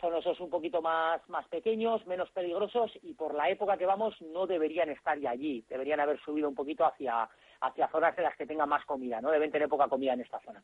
son 0.00 0.14
osos 0.14 0.40
un 0.40 0.50
poquito 0.50 0.80
más, 0.80 1.20
más 1.28 1.46
pequeños, 1.48 2.06
menos 2.06 2.30
peligrosos 2.30 2.90
y 3.02 3.14
por 3.14 3.34
la 3.34 3.50
época 3.50 3.76
que 3.76 3.86
vamos 3.86 4.20
no 4.22 4.46
deberían 4.46 4.88
estar 4.90 5.18
ya 5.18 5.30
allí, 5.30 5.64
deberían 5.68 6.00
haber 6.00 6.18
subido 6.20 6.48
un 6.48 6.54
poquito 6.54 6.84
hacia, 6.84 7.28
hacia 7.60 7.88
zonas 7.88 8.16
en 8.16 8.24
las 8.24 8.36
que 8.36 8.46
tengan 8.46 8.68
más 8.68 8.84
comida, 8.86 9.20
no 9.20 9.30
deben 9.30 9.50
tener 9.50 9.68
poca 9.68 9.88
comida 9.88 10.14
en 10.14 10.22
esta 10.22 10.40
zona. 10.40 10.62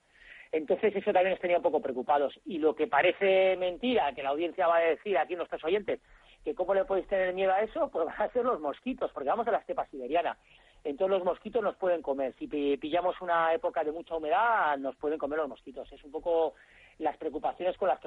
Entonces 0.52 0.94
eso 0.96 1.12
también 1.12 1.32
nos 1.32 1.40
tenía 1.40 1.58
un 1.58 1.62
poco 1.62 1.80
preocupados 1.80 2.38
y 2.44 2.58
lo 2.58 2.74
que 2.74 2.86
parece 2.86 3.56
mentira, 3.56 4.12
que 4.14 4.22
la 4.22 4.30
audiencia 4.30 4.66
va 4.66 4.76
a 4.76 4.80
decir 4.80 5.18
aquí 5.18 5.36
nuestros 5.36 5.62
oyentes, 5.64 6.00
que 6.44 6.54
cómo 6.54 6.74
le 6.74 6.84
podéis 6.84 7.08
tener 7.08 7.34
miedo 7.34 7.52
a 7.52 7.60
eso, 7.60 7.88
pues 7.88 8.06
van 8.06 8.22
a 8.22 8.32
ser 8.32 8.44
los 8.44 8.60
mosquitos, 8.60 9.10
porque 9.12 9.28
vamos 9.28 9.48
a 9.48 9.50
la 9.50 9.58
estepa 9.58 9.86
siberiana. 9.86 10.38
Entonces 10.84 11.18
los 11.18 11.24
mosquitos 11.24 11.60
nos 11.60 11.74
pueden 11.74 12.00
comer. 12.00 12.32
Si 12.38 12.46
pillamos 12.46 13.20
una 13.20 13.52
época 13.52 13.82
de 13.82 13.90
mucha 13.90 14.16
humedad, 14.16 14.78
nos 14.78 14.94
pueden 14.94 15.18
comer 15.18 15.40
los 15.40 15.48
mosquitos. 15.48 15.90
Es 15.90 16.04
un 16.04 16.12
poco 16.12 16.54
las 16.98 17.16
preocupaciones 17.16 17.76
con 17.76 17.88
las 17.88 17.98
que 17.98 18.05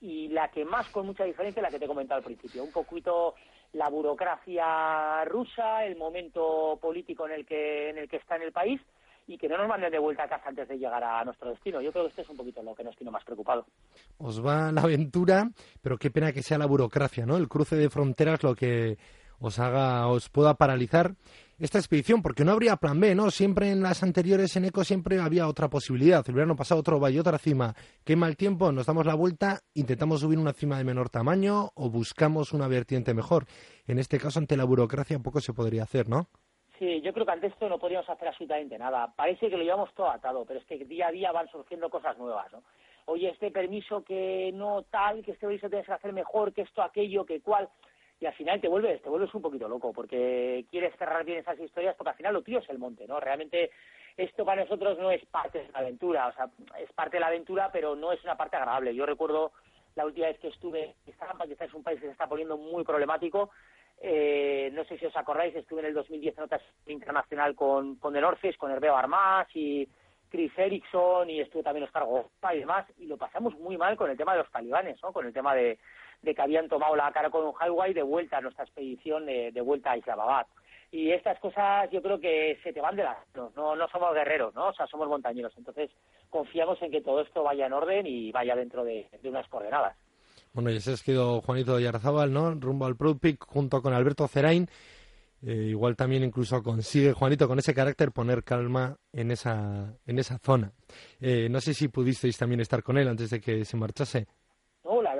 Y 0.00 0.28
la 0.28 0.50
que 0.50 0.64
más 0.64 0.88
con 0.88 1.06
mucha 1.06 1.24
diferencia 1.24 1.62
la 1.62 1.70
que 1.70 1.78
te 1.78 1.84
he 1.84 1.88
comentado 1.88 2.18
al 2.18 2.24
principio. 2.24 2.64
Un 2.64 2.72
poquito 2.72 3.34
la 3.72 3.88
burocracia 3.88 5.24
rusa, 5.24 5.84
el 5.84 5.96
momento 5.96 6.78
político 6.80 7.26
en 7.26 7.32
el 7.32 7.46
que, 7.46 7.90
en 7.90 7.98
el 7.98 8.08
que 8.08 8.16
está 8.16 8.36
en 8.36 8.42
el 8.42 8.52
país 8.52 8.80
y 9.26 9.36
que 9.36 9.48
no 9.48 9.58
nos 9.58 9.68
manden 9.68 9.92
de 9.92 9.98
vuelta 9.98 10.24
a 10.24 10.28
casa 10.28 10.48
antes 10.48 10.66
de 10.68 10.78
llegar 10.78 11.04
a 11.04 11.22
nuestro 11.22 11.50
destino. 11.50 11.82
Yo 11.82 11.92
creo 11.92 12.04
que 12.04 12.10
esto 12.10 12.22
es 12.22 12.30
un 12.30 12.36
poquito 12.38 12.62
lo 12.62 12.74
que 12.74 12.82
nos 12.82 12.96
tiene 12.96 13.10
más 13.10 13.24
preocupado. 13.24 13.66
Os 14.16 14.44
va 14.44 14.72
la 14.72 14.80
aventura, 14.80 15.50
pero 15.82 15.98
qué 15.98 16.10
pena 16.10 16.32
que 16.32 16.42
sea 16.42 16.56
la 16.56 16.66
burocracia, 16.66 17.26
¿no? 17.26 17.36
El 17.36 17.48
cruce 17.48 17.76
de 17.76 17.90
fronteras 17.90 18.42
lo 18.42 18.54
que 18.54 18.96
os 19.38 19.58
haga, 19.58 20.08
os 20.08 20.30
pueda 20.30 20.54
paralizar 20.54 21.14
esta 21.58 21.78
expedición, 21.78 22.22
porque 22.22 22.44
no 22.44 22.52
habría 22.52 22.76
plan 22.76 23.00
B, 23.00 23.14
¿no? 23.14 23.30
Siempre 23.30 23.70
en 23.70 23.82
las 23.82 24.02
anteriores 24.02 24.54
en 24.56 24.66
ECO 24.66 24.84
siempre 24.84 25.18
había 25.20 25.48
otra 25.48 25.68
posibilidad. 25.68 26.24
El 26.28 26.34
verano 26.34 26.54
pasado 26.54 26.80
otro 26.80 27.00
valle, 27.00 27.20
otra 27.20 27.38
cima. 27.38 27.74
Qué 28.04 28.14
mal 28.14 28.36
tiempo, 28.36 28.70
nos 28.70 28.86
damos 28.86 29.06
la 29.06 29.14
vuelta, 29.14 29.60
intentamos 29.74 30.20
subir 30.20 30.38
una 30.38 30.52
cima 30.52 30.78
de 30.78 30.84
menor 30.84 31.10
tamaño 31.10 31.70
o 31.74 31.90
buscamos 31.90 32.52
una 32.52 32.68
vertiente 32.68 33.12
mejor. 33.12 33.46
En 33.86 33.98
este 33.98 34.18
caso, 34.18 34.38
ante 34.38 34.56
la 34.56 34.64
burocracia, 34.64 35.18
poco 35.18 35.40
se 35.40 35.52
podría 35.52 35.82
hacer, 35.82 36.08
¿no? 36.08 36.28
Sí, 36.78 37.00
yo 37.00 37.12
creo 37.12 37.26
que 37.26 37.32
ante 37.32 37.48
esto 37.48 37.68
no 37.68 37.78
podríamos 37.78 38.08
hacer 38.08 38.28
absolutamente 38.28 38.78
nada. 38.78 39.12
Parece 39.16 39.50
que 39.50 39.56
lo 39.56 39.64
llevamos 39.64 39.92
todo 39.94 40.10
atado, 40.10 40.44
pero 40.46 40.60
es 40.60 40.66
que 40.66 40.84
día 40.84 41.08
a 41.08 41.10
día 41.10 41.32
van 41.32 41.48
surgiendo 41.50 41.90
cosas 41.90 42.16
nuevas, 42.18 42.52
¿no? 42.52 42.62
Oye, 43.06 43.30
este 43.30 43.50
permiso 43.50 44.04
que 44.04 44.52
no 44.54 44.82
tal, 44.82 45.24
que 45.24 45.32
este 45.32 45.46
permiso 45.46 45.68
tienes 45.68 45.86
que 45.86 45.92
hacer 45.92 46.12
mejor, 46.12 46.52
que 46.52 46.62
esto, 46.62 46.82
aquello, 46.82 47.24
que 47.24 47.40
cual 47.40 47.68
y 48.20 48.26
al 48.26 48.34
final 48.34 48.60
te 48.60 48.68
vuelves, 48.68 49.00
te 49.02 49.08
vuelves 49.08 49.32
un 49.34 49.42
poquito 49.42 49.68
loco 49.68 49.92
porque 49.92 50.64
quieres 50.70 50.94
cerrar 50.96 51.24
bien 51.24 51.38
esas 51.38 51.58
historias 51.58 51.94
porque 51.96 52.10
al 52.10 52.16
final 52.16 52.34
lo 52.34 52.42
tío 52.42 52.58
es 52.58 52.68
el 52.68 52.78
monte, 52.78 53.06
¿no? 53.06 53.20
Realmente 53.20 53.70
esto 54.16 54.44
para 54.44 54.62
nosotros 54.62 54.98
no 54.98 55.10
es 55.10 55.24
parte 55.26 55.58
de 55.58 55.72
la 55.72 55.78
aventura, 55.78 56.26
o 56.28 56.32
sea, 56.32 56.48
es 56.80 56.92
parte 56.92 57.16
de 57.16 57.20
la 57.20 57.28
aventura, 57.28 57.70
pero 57.72 57.94
no 57.94 58.12
es 58.12 58.22
una 58.24 58.36
parte 58.36 58.56
agradable. 58.56 58.94
Yo 58.94 59.06
recuerdo 59.06 59.52
la 59.94 60.04
última 60.04 60.26
vez 60.26 60.38
que 60.40 60.48
estuve 60.48 60.84
en 60.84 61.12
Estampa, 61.12 61.46
que 61.46 61.56
es 61.58 61.74
un 61.74 61.82
país 61.82 62.00
que 62.00 62.06
se 62.06 62.12
está 62.12 62.26
poniendo 62.26 62.56
muy 62.56 62.82
problemático, 62.84 63.50
eh, 64.00 64.70
no 64.72 64.84
sé 64.84 64.98
si 64.98 65.06
os 65.06 65.16
acordáis, 65.16 65.54
estuve 65.54 65.80
en 65.80 65.86
el 65.86 65.94
2010 65.94 66.38
en 66.38 66.44
otra 66.44 66.60
internacional 66.86 67.54
con, 67.54 67.96
con 67.96 68.14
el 68.16 68.24
Orces, 68.24 68.56
con 68.56 68.70
Herbeo 68.70 68.96
Armas 68.96 69.48
y 69.54 69.88
Chris 70.28 70.52
Erickson 70.56 71.28
y 71.30 71.40
estuve 71.40 71.62
también 71.62 71.84
Oscar 71.84 72.04
Gopa 72.04 72.54
y 72.54 72.60
demás, 72.60 72.86
y 72.98 73.06
lo 73.06 73.16
pasamos 73.16 73.58
muy 73.58 73.76
mal 73.76 73.96
con 73.96 74.10
el 74.10 74.16
tema 74.16 74.32
de 74.32 74.38
los 74.38 74.50
talibanes, 74.50 75.02
¿no? 75.02 75.12
Con 75.12 75.26
el 75.26 75.32
tema 75.32 75.54
de, 75.54 75.78
de 76.22 76.34
que 76.34 76.42
habían 76.42 76.68
tomado 76.68 76.96
la 76.96 77.12
cara 77.12 77.30
con 77.30 77.46
un 77.46 77.54
highway 77.60 77.94
de 77.94 78.02
vuelta 78.02 78.38
a 78.38 78.40
nuestra 78.40 78.64
expedición, 78.64 79.26
de, 79.26 79.60
vuelta 79.60 79.92
a 79.92 79.98
Islamabad. 79.98 80.46
Y 80.90 81.10
estas 81.10 81.38
cosas 81.38 81.90
yo 81.90 82.00
creo 82.00 82.18
que 82.18 82.58
se 82.62 82.72
te 82.72 82.80
van 82.80 82.96
de 82.96 83.04
las 83.04 83.18
no, 83.34 83.76
no 83.76 83.88
somos 83.88 84.14
guerreros, 84.14 84.54
¿no? 84.54 84.68
O 84.68 84.72
sea, 84.72 84.86
somos 84.86 85.06
montañeros. 85.08 85.52
Entonces 85.56 85.90
confiamos 86.30 86.80
en 86.82 86.90
que 86.90 87.02
todo 87.02 87.20
esto 87.20 87.42
vaya 87.42 87.66
en 87.66 87.74
orden 87.74 88.06
y 88.06 88.32
vaya 88.32 88.56
dentro 88.56 88.84
de, 88.84 89.06
unas 89.24 89.46
coordenadas. 89.48 89.96
Bueno, 90.54 90.70
y 90.70 90.76
ese 90.76 90.94
es 90.94 91.02
quedado 91.02 91.42
Juanito 91.42 91.78
Yarzábal, 91.78 92.32
¿no? 92.32 92.54
Rumbo 92.54 92.86
al 92.86 92.96
Pro 92.96 93.16
junto 93.46 93.82
con 93.82 93.92
Alberto 93.92 94.26
Cerain. 94.28 94.68
Eh, 95.40 95.66
igual 95.68 95.94
también 95.94 96.24
incluso 96.24 96.60
consigue 96.62 97.12
Juanito 97.12 97.46
con 97.46 97.60
ese 97.60 97.72
carácter 97.72 98.10
poner 98.10 98.42
calma 98.42 98.96
en 99.12 99.30
esa, 99.30 99.94
en 100.04 100.18
esa 100.18 100.38
zona. 100.38 100.72
Eh, 101.20 101.48
no 101.48 101.60
sé 101.60 101.74
si 101.74 101.88
pudisteis 101.88 102.36
también 102.36 102.60
estar 102.60 102.82
con 102.82 102.98
él 102.98 103.06
antes 103.06 103.30
de 103.30 103.40
que 103.40 103.64
se 103.64 103.76
marchase. 103.76 104.26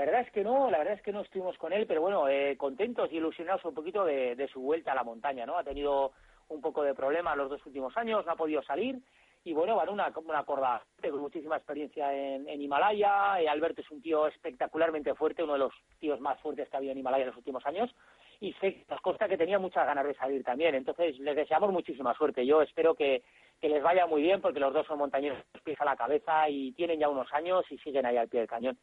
Verdad 0.09 0.27
es 0.27 0.33
que 0.33 0.43
no, 0.43 0.71
la 0.71 0.79
verdad 0.79 0.95
es 0.95 1.03
que 1.03 1.13
no 1.13 1.21
estuvimos 1.21 1.59
con 1.59 1.71
él, 1.71 1.87
pero 1.87 2.01
bueno, 2.01 2.31
eh, 2.31 2.57
contentos 2.57 3.13
y 3.13 3.17
ilusionados 3.17 3.63
un 3.67 3.75
poquito 3.75 4.07
de, 4.07 4.49
su 4.51 4.59
vuelta 4.59 4.93
a 4.93 4.95
la 4.95 5.05
montaña, 5.05 5.45
¿no? 5.45 5.59
Ha 5.59 5.63
tenido 5.63 6.13
un 6.49 6.63
poco 6.63 6.83
de 6.83 6.95
problemas 6.95 7.37
los 7.37 7.51
dos 7.51 7.67
últimos 7.67 7.95
años, 7.95 8.25
no 8.25 8.33
ha 8.33 8.37
podido 8.37 8.63
salir 8.63 8.99
y 9.45 9.53
bueno, 9.53 9.77
van 9.77 9.91
una, 9.91 10.11
una 10.25 10.45
corda 10.45 10.83
con 11.03 11.21
muchísima 11.21 11.57
experiencia 11.57 12.11
en, 12.15 12.49
Himalaya. 12.49 13.39
Eh, 13.39 13.51
Alberto 13.51 13.83
es 13.83 13.91
un 13.91 14.01
tío 14.01 14.27
espectacularmente 14.29 15.15
fuerte, 15.15 15.43
uno 15.43 15.53
de 15.53 15.59
los 15.59 15.75
tíos 15.99 16.19
más 16.21 16.41
fuertes 16.41 16.71
que 16.71 16.77
ha 16.77 16.79
habido 16.79 16.93
en 16.93 17.01
Himalaya 17.01 17.25
en 17.25 17.29
los 17.29 17.37
últimos 17.37 17.67
años 17.67 17.95
y 18.41 18.55
sé 18.55 18.87
nos 18.89 19.03
consta 19.03 19.29
que 19.29 19.37
tenía 19.37 19.59
muchas 19.59 19.85
ganas 19.85 20.07
de 20.07 20.15
salir 20.15 20.43
también. 20.43 20.75
Entonces 20.75 21.19
les 21.19 21.37
deseamos 21.37 21.71
muchísima 21.71 22.15
suerte. 22.15 22.47
Yo 22.47 22.63
espero 22.63 22.95
que, 22.95 23.23
que 23.61 23.69
les 23.69 23.83
vaya 23.83 24.07
muy 24.07 24.23
bien 24.23 24.41
porque 24.41 24.59
los 24.59 24.73
dos 24.73 24.87
son 24.87 25.01
montañeros 25.01 25.45
pies 25.65 25.79
a 25.83 25.85
la 25.85 25.97
cabeza 25.97 26.49
y 26.49 26.73
tienen 26.73 26.99
ya 26.99 27.11
unos 27.11 27.31
años 27.35 27.67
y 27.71 27.77
siguen 27.77 28.07
ahí 28.07 28.17
al 28.17 28.29
pie 28.29 28.41
del 28.41 28.49
cañón. 28.49 28.79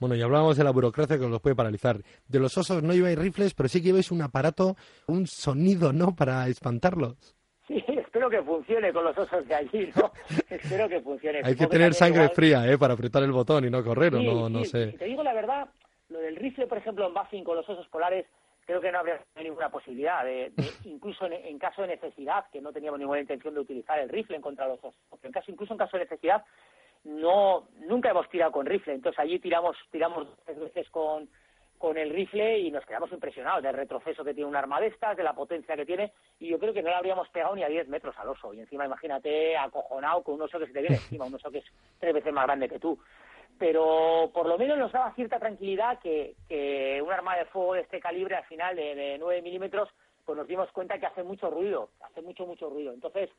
Bueno, 0.00 0.16
y 0.16 0.22
hablábamos 0.22 0.56
de 0.56 0.64
la 0.64 0.70
burocracia 0.70 1.18
que 1.18 1.28
los 1.28 1.42
puede 1.42 1.54
paralizar. 1.54 1.98
De 2.26 2.40
los 2.40 2.56
osos 2.56 2.82
no 2.82 2.94
lleváis 2.94 3.18
rifles, 3.18 3.52
pero 3.52 3.68
sí 3.68 3.80
que 3.80 3.88
lleváis 3.88 4.10
un 4.10 4.22
aparato, 4.22 4.74
un 5.06 5.26
sonido, 5.26 5.92
¿no?, 5.92 6.16
para 6.16 6.48
espantarlos. 6.48 7.36
Sí, 7.68 7.84
espero 7.86 8.30
que 8.30 8.42
funcione 8.42 8.92
con 8.94 9.04
los 9.04 9.16
osos 9.16 9.46
de 9.46 9.54
allí, 9.54 9.92
¿no? 9.94 10.10
espero 10.48 10.88
que 10.88 11.02
funcione. 11.02 11.42
Hay 11.44 11.54
que 11.54 11.66
tener 11.66 11.92
sangre 11.92 12.30
fría, 12.30 12.66
¿eh?, 12.66 12.78
para 12.78 12.94
apretar 12.94 13.22
el 13.22 13.30
botón 13.30 13.66
y 13.66 13.70
no 13.70 13.84
correr, 13.84 14.14
o 14.14 14.22
no, 14.22 14.48
no 14.48 14.64
sé. 14.64 14.92
te 14.92 15.04
digo 15.04 15.22
la 15.22 15.34
verdad, 15.34 15.68
lo 16.08 16.18
del 16.18 16.36
rifle, 16.36 16.66
por 16.66 16.78
ejemplo, 16.78 17.06
en 17.06 17.12
Buffing 17.12 17.44
con 17.44 17.56
los 17.56 17.68
osos 17.68 17.86
polares, 17.88 18.24
creo 18.64 18.80
que 18.80 18.90
no 18.90 19.00
habría 19.00 19.20
ninguna 19.36 19.70
posibilidad, 19.70 20.24
de, 20.24 20.50
incluso 20.84 21.26
en, 21.26 21.58
caso 21.58 21.82
de 21.82 21.88
necesidad, 21.88 22.46
que 22.50 22.62
no 22.62 22.72
teníamos 22.72 22.98
ninguna 22.98 23.20
intención 23.20 23.52
de 23.52 23.60
utilizar 23.60 23.98
el 23.98 24.08
rifle 24.08 24.36
en 24.36 24.42
contra 24.42 24.64
de 24.64 24.72
los 24.72 24.80
osos, 24.82 25.00
en 25.22 25.30
caso, 25.30 25.50
incluso 25.50 25.74
en 25.74 25.78
caso 25.78 25.98
de 25.98 26.04
necesidad, 26.04 26.42
no 27.04 27.68
nunca 27.86 28.10
hemos 28.10 28.28
tirado 28.28 28.52
con 28.52 28.66
rifle, 28.66 28.94
entonces 28.94 29.18
allí 29.18 29.38
tiramos 29.38 29.76
tiramos 29.90 30.26
dos 30.46 30.58
veces 30.58 30.88
con 30.90 31.28
con 31.80 31.96
el 31.96 32.10
rifle 32.10 32.58
y 32.58 32.70
nos 32.70 32.84
quedamos 32.84 33.10
impresionados 33.10 33.62
del 33.62 33.72
retroceso 33.72 34.22
que 34.22 34.34
tiene 34.34 34.50
un 34.50 34.54
arma 34.54 34.78
de 34.82 34.88
estas, 34.88 35.16
de 35.16 35.22
la 35.22 35.32
potencia 35.32 35.74
que 35.74 35.86
tiene, 35.86 36.12
y 36.38 36.48
yo 36.48 36.58
creo 36.58 36.74
que 36.74 36.82
no 36.82 36.90
le 36.90 36.94
habríamos 36.94 37.26
pegado 37.30 37.56
ni 37.56 37.62
a 37.62 37.68
10 37.68 37.88
metros 37.88 38.14
al 38.18 38.28
oso. 38.28 38.52
Y 38.52 38.60
encima 38.60 38.84
imagínate 38.84 39.56
acojonado 39.56 40.22
con 40.22 40.34
un 40.34 40.42
oso 40.42 40.58
que 40.58 40.66
se 40.66 40.74
te 40.74 40.82
viene 40.82 40.96
encima, 41.02 41.24
un 41.24 41.34
oso 41.34 41.50
que 41.50 41.60
es 41.60 41.64
tres 41.98 42.12
veces 42.12 42.34
más 42.34 42.44
grande 42.44 42.68
que 42.68 42.78
tú. 42.78 42.98
Pero 43.58 44.30
por 44.34 44.46
lo 44.46 44.58
menos 44.58 44.76
nos 44.76 44.92
daba 44.92 45.14
cierta 45.14 45.38
tranquilidad 45.38 45.98
que, 46.00 46.34
que 46.50 47.00
un 47.02 47.10
arma 47.10 47.34
de 47.38 47.46
fuego 47.46 47.72
de 47.72 47.80
este 47.80 47.98
calibre, 47.98 48.36
al 48.36 48.44
final 48.44 48.76
de, 48.76 48.94
de 48.94 49.16
9 49.18 49.40
milímetros, 49.40 49.88
pues 50.26 50.36
nos 50.36 50.46
dimos 50.46 50.70
cuenta 50.72 50.98
que 50.98 51.06
hace 51.06 51.22
mucho 51.22 51.48
ruido, 51.48 51.88
hace 52.02 52.20
mucho, 52.20 52.44
mucho 52.44 52.68
ruido. 52.68 52.92
Entonces, 52.92 53.30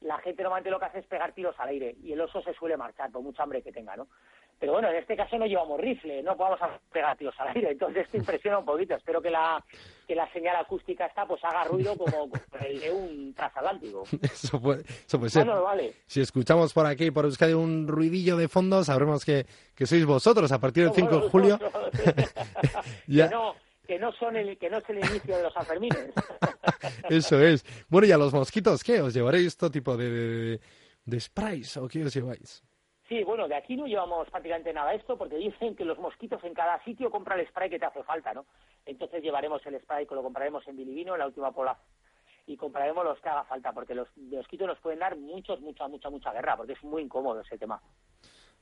la 0.00 0.18
gente 0.18 0.42
normalmente 0.42 0.70
lo 0.70 0.78
que 0.78 0.86
hace 0.86 0.98
es 1.00 1.06
pegar 1.06 1.32
tiros 1.32 1.58
al 1.58 1.68
aire 1.68 1.96
y 2.02 2.12
el 2.12 2.20
oso 2.20 2.40
se 2.42 2.54
suele 2.54 2.76
marchar 2.76 3.10
por 3.10 3.22
mucha 3.22 3.42
hambre 3.42 3.62
que 3.62 3.72
tenga, 3.72 3.96
¿no? 3.96 4.08
Pero 4.58 4.72
bueno, 4.72 4.88
en 4.88 4.96
este 4.96 5.16
caso 5.16 5.38
no 5.38 5.46
llevamos 5.46 5.80
rifle, 5.80 6.20
no 6.22 6.36
podemos 6.36 6.58
pegar 6.90 7.16
tiros 7.16 7.34
al 7.38 7.48
aire, 7.48 7.70
entonces 7.70 8.04
esto 8.04 8.16
impresiona 8.16 8.58
un 8.58 8.64
poquito. 8.64 8.96
Espero 8.96 9.22
que 9.22 9.30
la 9.30 9.62
que 10.06 10.16
la 10.16 10.30
señal 10.32 10.56
acústica 10.56 11.06
está 11.06 11.26
pues 11.26 11.44
haga 11.44 11.64
ruido 11.64 11.96
como 11.96 12.28
el 12.60 12.80
de 12.80 12.90
un 12.90 13.34
transatlántico. 13.34 14.02
Eso 14.22 14.60
puede, 14.60 14.82
eso 14.82 15.18
puede 15.18 15.30
ser. 15.30 15.46
vale. 15.46 15.92
Si 16.06 16.20
escuchamos 16.20 16.72
por 16.72 16.86
aquí, 16.86 17.10
por 17.10 17.24
Euskadi, 17.26 17.52
un 17.52 17.86
ruidillo 17.86 18.36
de 18.36 18.48
fondo, 18.48 18.82
sabremos 18.82 19.24
que, 19.24 19.46
que 19.76 19.86
sois 19.86 20.04
vosotros 20.04 20.50
a 20.50 20.58
partir 20.58 20.84
del 20.84 20.94
5 20.94 21.20
de 21.20 21.28
julio. 21.28 21.58
ya. 23.06 23.28
no, 23.28 23.54
que 23.88 23.98
no 23.98 24.12
son 24.12 24.36
el 24.36 24.58
que 24.58 24.68
no 24.68 24.76
es 24.76 24.88
el 24.90 24.98
inicio 24.98 25.34
de 25.34 25.42
los 25.42 25.52
Sanfermines. 25.54 26.12
Eso 27.08 27.40
es. 27.40 27.64
Bueno, 27.88 28.06
y 28.06 28.12
a 28.12 28.18
los 28.18 28.34
mosquitos, 28.34 28.84
¿qué? 28.84 29.00
¿Os 29.00 29.14
llevaréis 29.14 29.46
este 29.46 29.70
tipo 29.70 29.96
de, 29.96 30.60
de, 31.06 31.20
sprays 31.20 31.74
o 31.78 31.88
qué 31.88 32.04
os 32.04 32.12
lleváis? 32.12 32.62
Sí, 33.08 33.24
bueno, 33.24 33.48
de 33.48 33.54
aquí 33.54 33.76
no 33.76 33.86
llevamos 33.86 34.28
prácticamente 34.28 34.74
nada 34.74 34.92
esto 34.92 35.16
porque 35.16 35.36
dicen 35.36 35.74
que 35.74 35.86
los 35.86 35.98
mosquitos 35.98 36.44
en 36.44 36.52
cada 36.52 36.84
sitio 36.84 37.10
compran 37.10 37.40
el 37.40 37.48
spray 37.48 37.70
que 37.70 37.78
te 37.78 37.86
hace 37.86 38.02
falta, 38.02 38.34
¿no? 38.34 38.44
Entonces 38.84 39.22
llevaremos 39.22 39.64
el 39.64 39.80
spray 39.80 40.06
que 40.06 40.14
lo 40.14 40.22
compraremos 40.22 40.68
en 40.68 40.76
Bilibino, 40.76 41.14
en 41.14 41.20
la 41.20 41.26
última 41.26 41.50
pola, 41.50 41.78
y 42.46 42.58
compraremos 42.58 43.02
los 43.06 43.18
que 43.20 43.30
haga 43.30 43.44
falta 43.44 43.72
porque 43.72 43.94
los 43.94 44.08
mosquitos 44.18 44.66
nos 44.66 44.78
pueden 44.80 44.98
dar 44.98 45.16
muchos, 45.16 45.62
mucha, 45.62 45.88
mucha, 45.88 46.10
mucha 46.10 46.30
guerra 46.34 46.58
porque 46.58 46.74
es 46.74 46.84
muy 46.84 47.00
incómodo 47.00 47.40
ese 47.40 47.56
tema. 47.56 47.80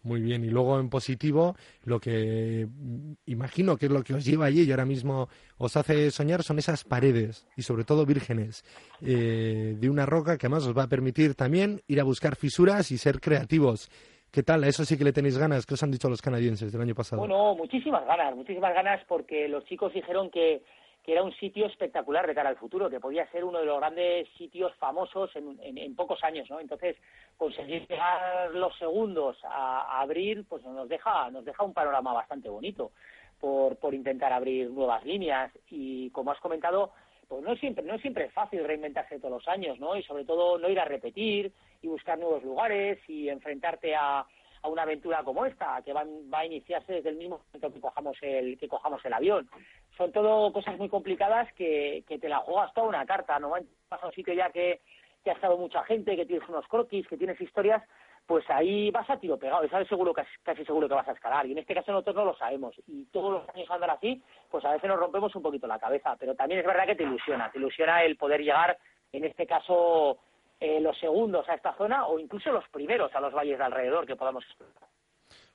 Muy 0.06 0.20
bien, 0.20 0.44
y 0.44 0.50
luego 0.50 0.78
en 0.78 0.88
positivo, 0.88 1.56
lo 1.84 1.98
que 1.98 2.64
mm, 2.64 3.14
imagino 3.26 3.76
que 3.76 3.86
es 3.86 3.92
lo 3.92 4.04
que 4.04 4.14
os 4.14 4.25
lleva 4.25 4.46
allí 4.46 4.62
y 4.62 4.70
ahora 4.70 4.84
mismo 4.84 5.28
os 5.58 5.76
hace 5.76 6.12
soñar 6.12 6.44
son 6.44 6.60
esas 6.60 6.84
paredes, 6.84 7.44
y 7.56 7.62
sobre 7.62 7.82
todo 7.82 8.06
vírgenes, 8.06 8.64
eh, 9.02 9.75
de 9.76 9.90
una 9.90 10.06
roca 10.06 10.38
que 10.38 10.46
además 10.46 10.64
os 10.64 10.78
va 10.78 10.84
a 10.84 10.88
permitir 10.88 11.34
también 11.34 11.80
ir 11.88 12.00
a 12.00 12.04
buscar 12.04 12.36
fisuras 12.36 12.92
y 12.92 12.98
ser 12.98 13.20
creativos. 13.20 13.90
¿Qué 14.30 14.44
tal? 14.44 14.62
A 14.62 14.68
eso 14.68 14.84
sí 14.84 14.96
que 14.96 15.02
le 15.02 15.12
tenéis 15.12 15.38
ganas. 15.38 15.66
¿Qué 15.66 15.75
os 15.75 15.82
han 15.82 15.90
dicho 15.90 16.08
los 16.08 16.22
canadienses 16.22 16.70
del 16.70 16.82
año 16.82 16.94
pasado? 16.94 17.18
Bueno, 17.18 17.56
muchísimas 17.56 18.06
ganas, 18.06 18.36
muchísimas 18.36 18.75
ganas 18.75 19.04
porque 19.08 19.48
los 19.48 19.64
chicos 19.64 19.92
dijeron 19.92 20.30
que 20.30 20.62
que 21.06 21.12
era 21.12 21.22
un 21.22 21.32
sitio 21.34 21.66
espectacular 21.66 22.26
de 22.26 22.34
cara 22.34 22.48
al 22.48 22.56
futuro, 22.56 22.90
que 22.90 22.98
podía 22.98 23.30
ser 23.30 23.44
uno 23.44 23.60
de 23.60 23.64
los 23.64 23.78
grandes 23.78 24.28
sitios 24.36 24.75
famosos 24.75 25.30
en, 25.36 25.94
pocos 25.94 26.22
años, 26.25 26.50
¿no? 26.50 26.58
Entonces, 26.58 26.96
conseguir 27.36 27.86
llegar 27.86 28.50
los 28.50 28.76
segundos 28.76 29.38
a, 29.44 30.00
abrir, 30.00 30.44
pues 30.48 30.64
nos 30.64 30.88
deja, 30.88 31.30
nos 31.30 31.44
deja 31.44 31.62
un 31.62 31.72
panorama 31.72 32.12
bastante 32.12 32.48
bonito 32.48 32.90
por, 33.38 33.76
por 33.76 33.94
intentar 33.94 34.32
abrir 34.32 34.68
nuevas 34.68 35.04
líneas 35.04 35.52
y, 35.70 36.10
como 36.10 36.32
has 36.32 36.40
comentado, 36.40 36.90
pues 37.28 37.40
no 37.44 37.54
siempre, 37.54 37.84
no 37.84 37.98
siempre 37.98 38.25
es 38.25 38.32
fácil 38.32 38.64
reinventarse 38.64 39.20
todos 39.20 39.34
los 39.34 39.48
años, 39.48 39.78
¿no? 39.78 39.96
Y 39.96 40.02
sobre 40.02 40.25
todo 40.25 40.58
no 40.58 40.68
ir 40.68 40.80
a 40.80 40.84
repetir 40.84 41.52
y 41.82 41.86
buscar 41.86 42.18
nuevos 42.18 42.42
lugares 42.42 42.98
y 43.08 43.28
enfrentarte 43.28 43.94
a, 43.94 44.26
una 44.66 44.82
aventura 44.82 45.23
como 45.23 45.46
esta, 45.46 45.82
que 45.82 45.92
va, 45.92 46.04
va, 46.32 46.40
a 46.40 46.46
iniciarse 46.46 46.94
desde 46.94 47.11
el 47.11 47.16
mismo 47.16 47.40
momento 47.46 47.73
que 47.73 47.80
cojamos 47.80 48.16
el, 48.23 48.58
que 48.58 48.68
cojamos 48.68 49.04
el 49.04 49.12
avión. 49.12 49.49
Son 49.96 50.12
todo 50.12 50.52
cosas 50.52 50.76
muy 50.78 50.88
complicadas 50.88 51.52
que, 51.54 52.04
te 52.06 52.28
la 52.28 52.38
juegas 52.38 52.73
toda 52.75 52.88
una 52.88 53.06
carta, 53.06 53.38
¿no? 53.38 53.50
Vas 53.50 54.02
a 54.02 54.06
un 54.06 54.12
sitio 54.12 54.35
ya 54.35 54.50
que, 54.50 54.80
ha 55.26 55.32
estado 55.32 55.58
mucha 55.58 55.82
gente, 55.85 56.14
que 56.14 56.25
tienes 56.25 56.49
unos 56.49 56.66
croquis, 56.68 57.06
que 57.08 57.16
tienes 57.16 57.40
historias, 57.40 57.82
pues 58.26 58.49
ahí 58.49 58.90
vas 58.92 59.08
a 59.11 59.18
tiro 59.18 59.37
pegado 59.37 59.64
y 59.64 59.68
sabes 59.68 59.88
seguro 59.88 60.12
casi 60.12 60.64
seguro 60.64 60.88
que 60.88 60.94
vas 60.94 61.08
a 61.08 61.12
escalar. 61.12 61.46
Y 61.46 61.52
en 61.52 61.58
este 61.58 61.75
caso 61.75 61.90
nosotros 61.90 62.16
no 62.16 62.25
lo 62.26 62.37
sabemos. 62.37 62.75
Y 62.87 63.06
todos 63.06 63.32
los 63.32 63.49
años 63.54 63.70
andar 63.70 63.90
así, 63.90 64.23
pues 64.50 64.64
a 64.64 64.73
veces 64.73 64.88
nos 64.88 64.99
rompemos 64.99 65.35
un 65.35 65.42
poquito 65.42 65.66
la 65.66 65.78
cabeza. 65.78 66.16
Pero 66.18 66.35
también 66.35 66.61
es 66.61 66.66
verdad 66.66 66.87
que 66.87 66.94
te 66.94 67.04
ilusiona, 67.04 67.50
te 67.50 67.58
ilusiona 67.58 68.04
el 68.04 68.16
poder 68.16 68.40
llegar, 68.40 68.78
en 69.12 69.25
este 69.25 69.46
caso, 69.46 70.18
eh, 70.60 70.80
los 70.80 70.98
segundos 70.98 71.48
a 71.48 71.54
esta 71.54 71.76
zona 71.76 72.06
o 72.06 72.18
incluso 72.18 72.50
los 72.50 72.68
primeros 72.68 73.14
a 73.14 73.20
los 73.20 73.32
valles 73.34 73.58
de 73.58 73.64
alrededor 73.64 74.06
que 74.06 74.16
podamos 74.16 74.44
explorar. 74.44 74.88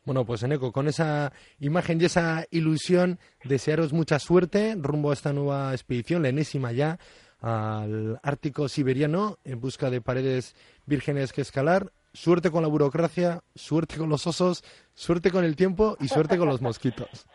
Bueno, 0.03 0.25
pues 0.25 0.41
Eneco, 0.41 0.72
con 0.72 0.88
esa 0.88 1.31
imagen 1.60 2.01
y 2.01 2.05
esa 2.05 2.46
ilusión, 2.50 3.20
desearos 3.43 3.93
mucha 3.93 4.17
suerte 4.17 4.75
rumbo 4.75 5.12
a 5.12 5.13
esta 5.13 5.31
nueva 5.31 5.74
expedición, 5.74 6.24
la 6.24 6.29
enésima 6.29 6.72
ya, 6.72 6.98
al 7.39 8.20
Ártico 8.24 8.67
Siberiano, 8.67 9.38
en 9.43 9.60
busca 9.60 9.91
de 9.91 10.01
paredes 10.01 10.55
vírgenes 10.86 11.34
que 11.34 11.41
escalar. 11.41 11.91
Suerte 12.13 12.51
con 12.51 12.62
la 12.62 12.67
burocracia, 12.67 13.41
suerte 13.55 13.98
con 13.98 14.10
los 14.10 14.27
osos, 14.27 14.63
suerte 14.93 15.31
con 15.31 15.46
el 15.46 15.55
tiempo 15.55 15.96
y 16.00 16.08
suerte 16.08 16.38
con 16.38 16.50
los 16.50 16.62
mosquitos. 16.63 17.27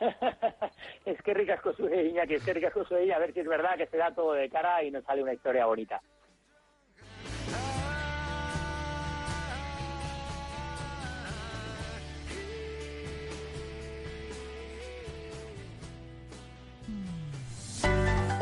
es 1.04 1.22
que 1.22 1.34
ricas 1.34 1.60
cosas, 1.60 1.86
Iñaki, 1.86 2.34
es 2.34 2.44
que 2.44 2.52
ricas 2.52 2.74
cosas, 2.74 2.98
a 3.14 3.18
ver 3.18 3.32
si 3.32 3.40
es 3.40 3.48
verdad 3.48 3.76
que 3.76 3.86
se 3.86 3.96
da 3.96 4.12
todo 4.12 4.32
de 4.32 4.50
cara 4.50 4.82
y 4.82 4.90
nos 4.90 5.04
sale 5.04 5.22
una 5.22 5.32
historia 5.32 5.66
bonita. 5.66 6.02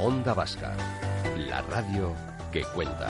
Onda 0.05 0.35
Vasca, 0.35 0.77
la 1.49 1.63
radio 1.63 2.13
que 2.53 2.63
cuenta. 2.75 3.09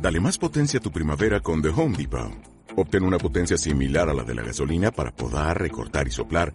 Dale 0.00 0.20
más 0.20 0.38
potencia 0.38 0.78
a 0.78 0.82
tu 0.82 0.90
primavera 0.90 1.40
con 1.40 1.60
The 1.60 1.68
Home 1.68 1.98
Depot. 1.98 2.32
Obtén 2.76 3.04
una 3.04 3.18
potencia 3.18 3.58
similar 3.58 4.08
a 4.08 4.14
la 4.14 4.22
de 4.22 4.34
la 4.34 4.42
gasolina 4.42 4.90
para 4.90 5.10
poder 5.10 5.58
recortar 5.58 6.08
y 6.08 6.12
soplar 6.12 6.54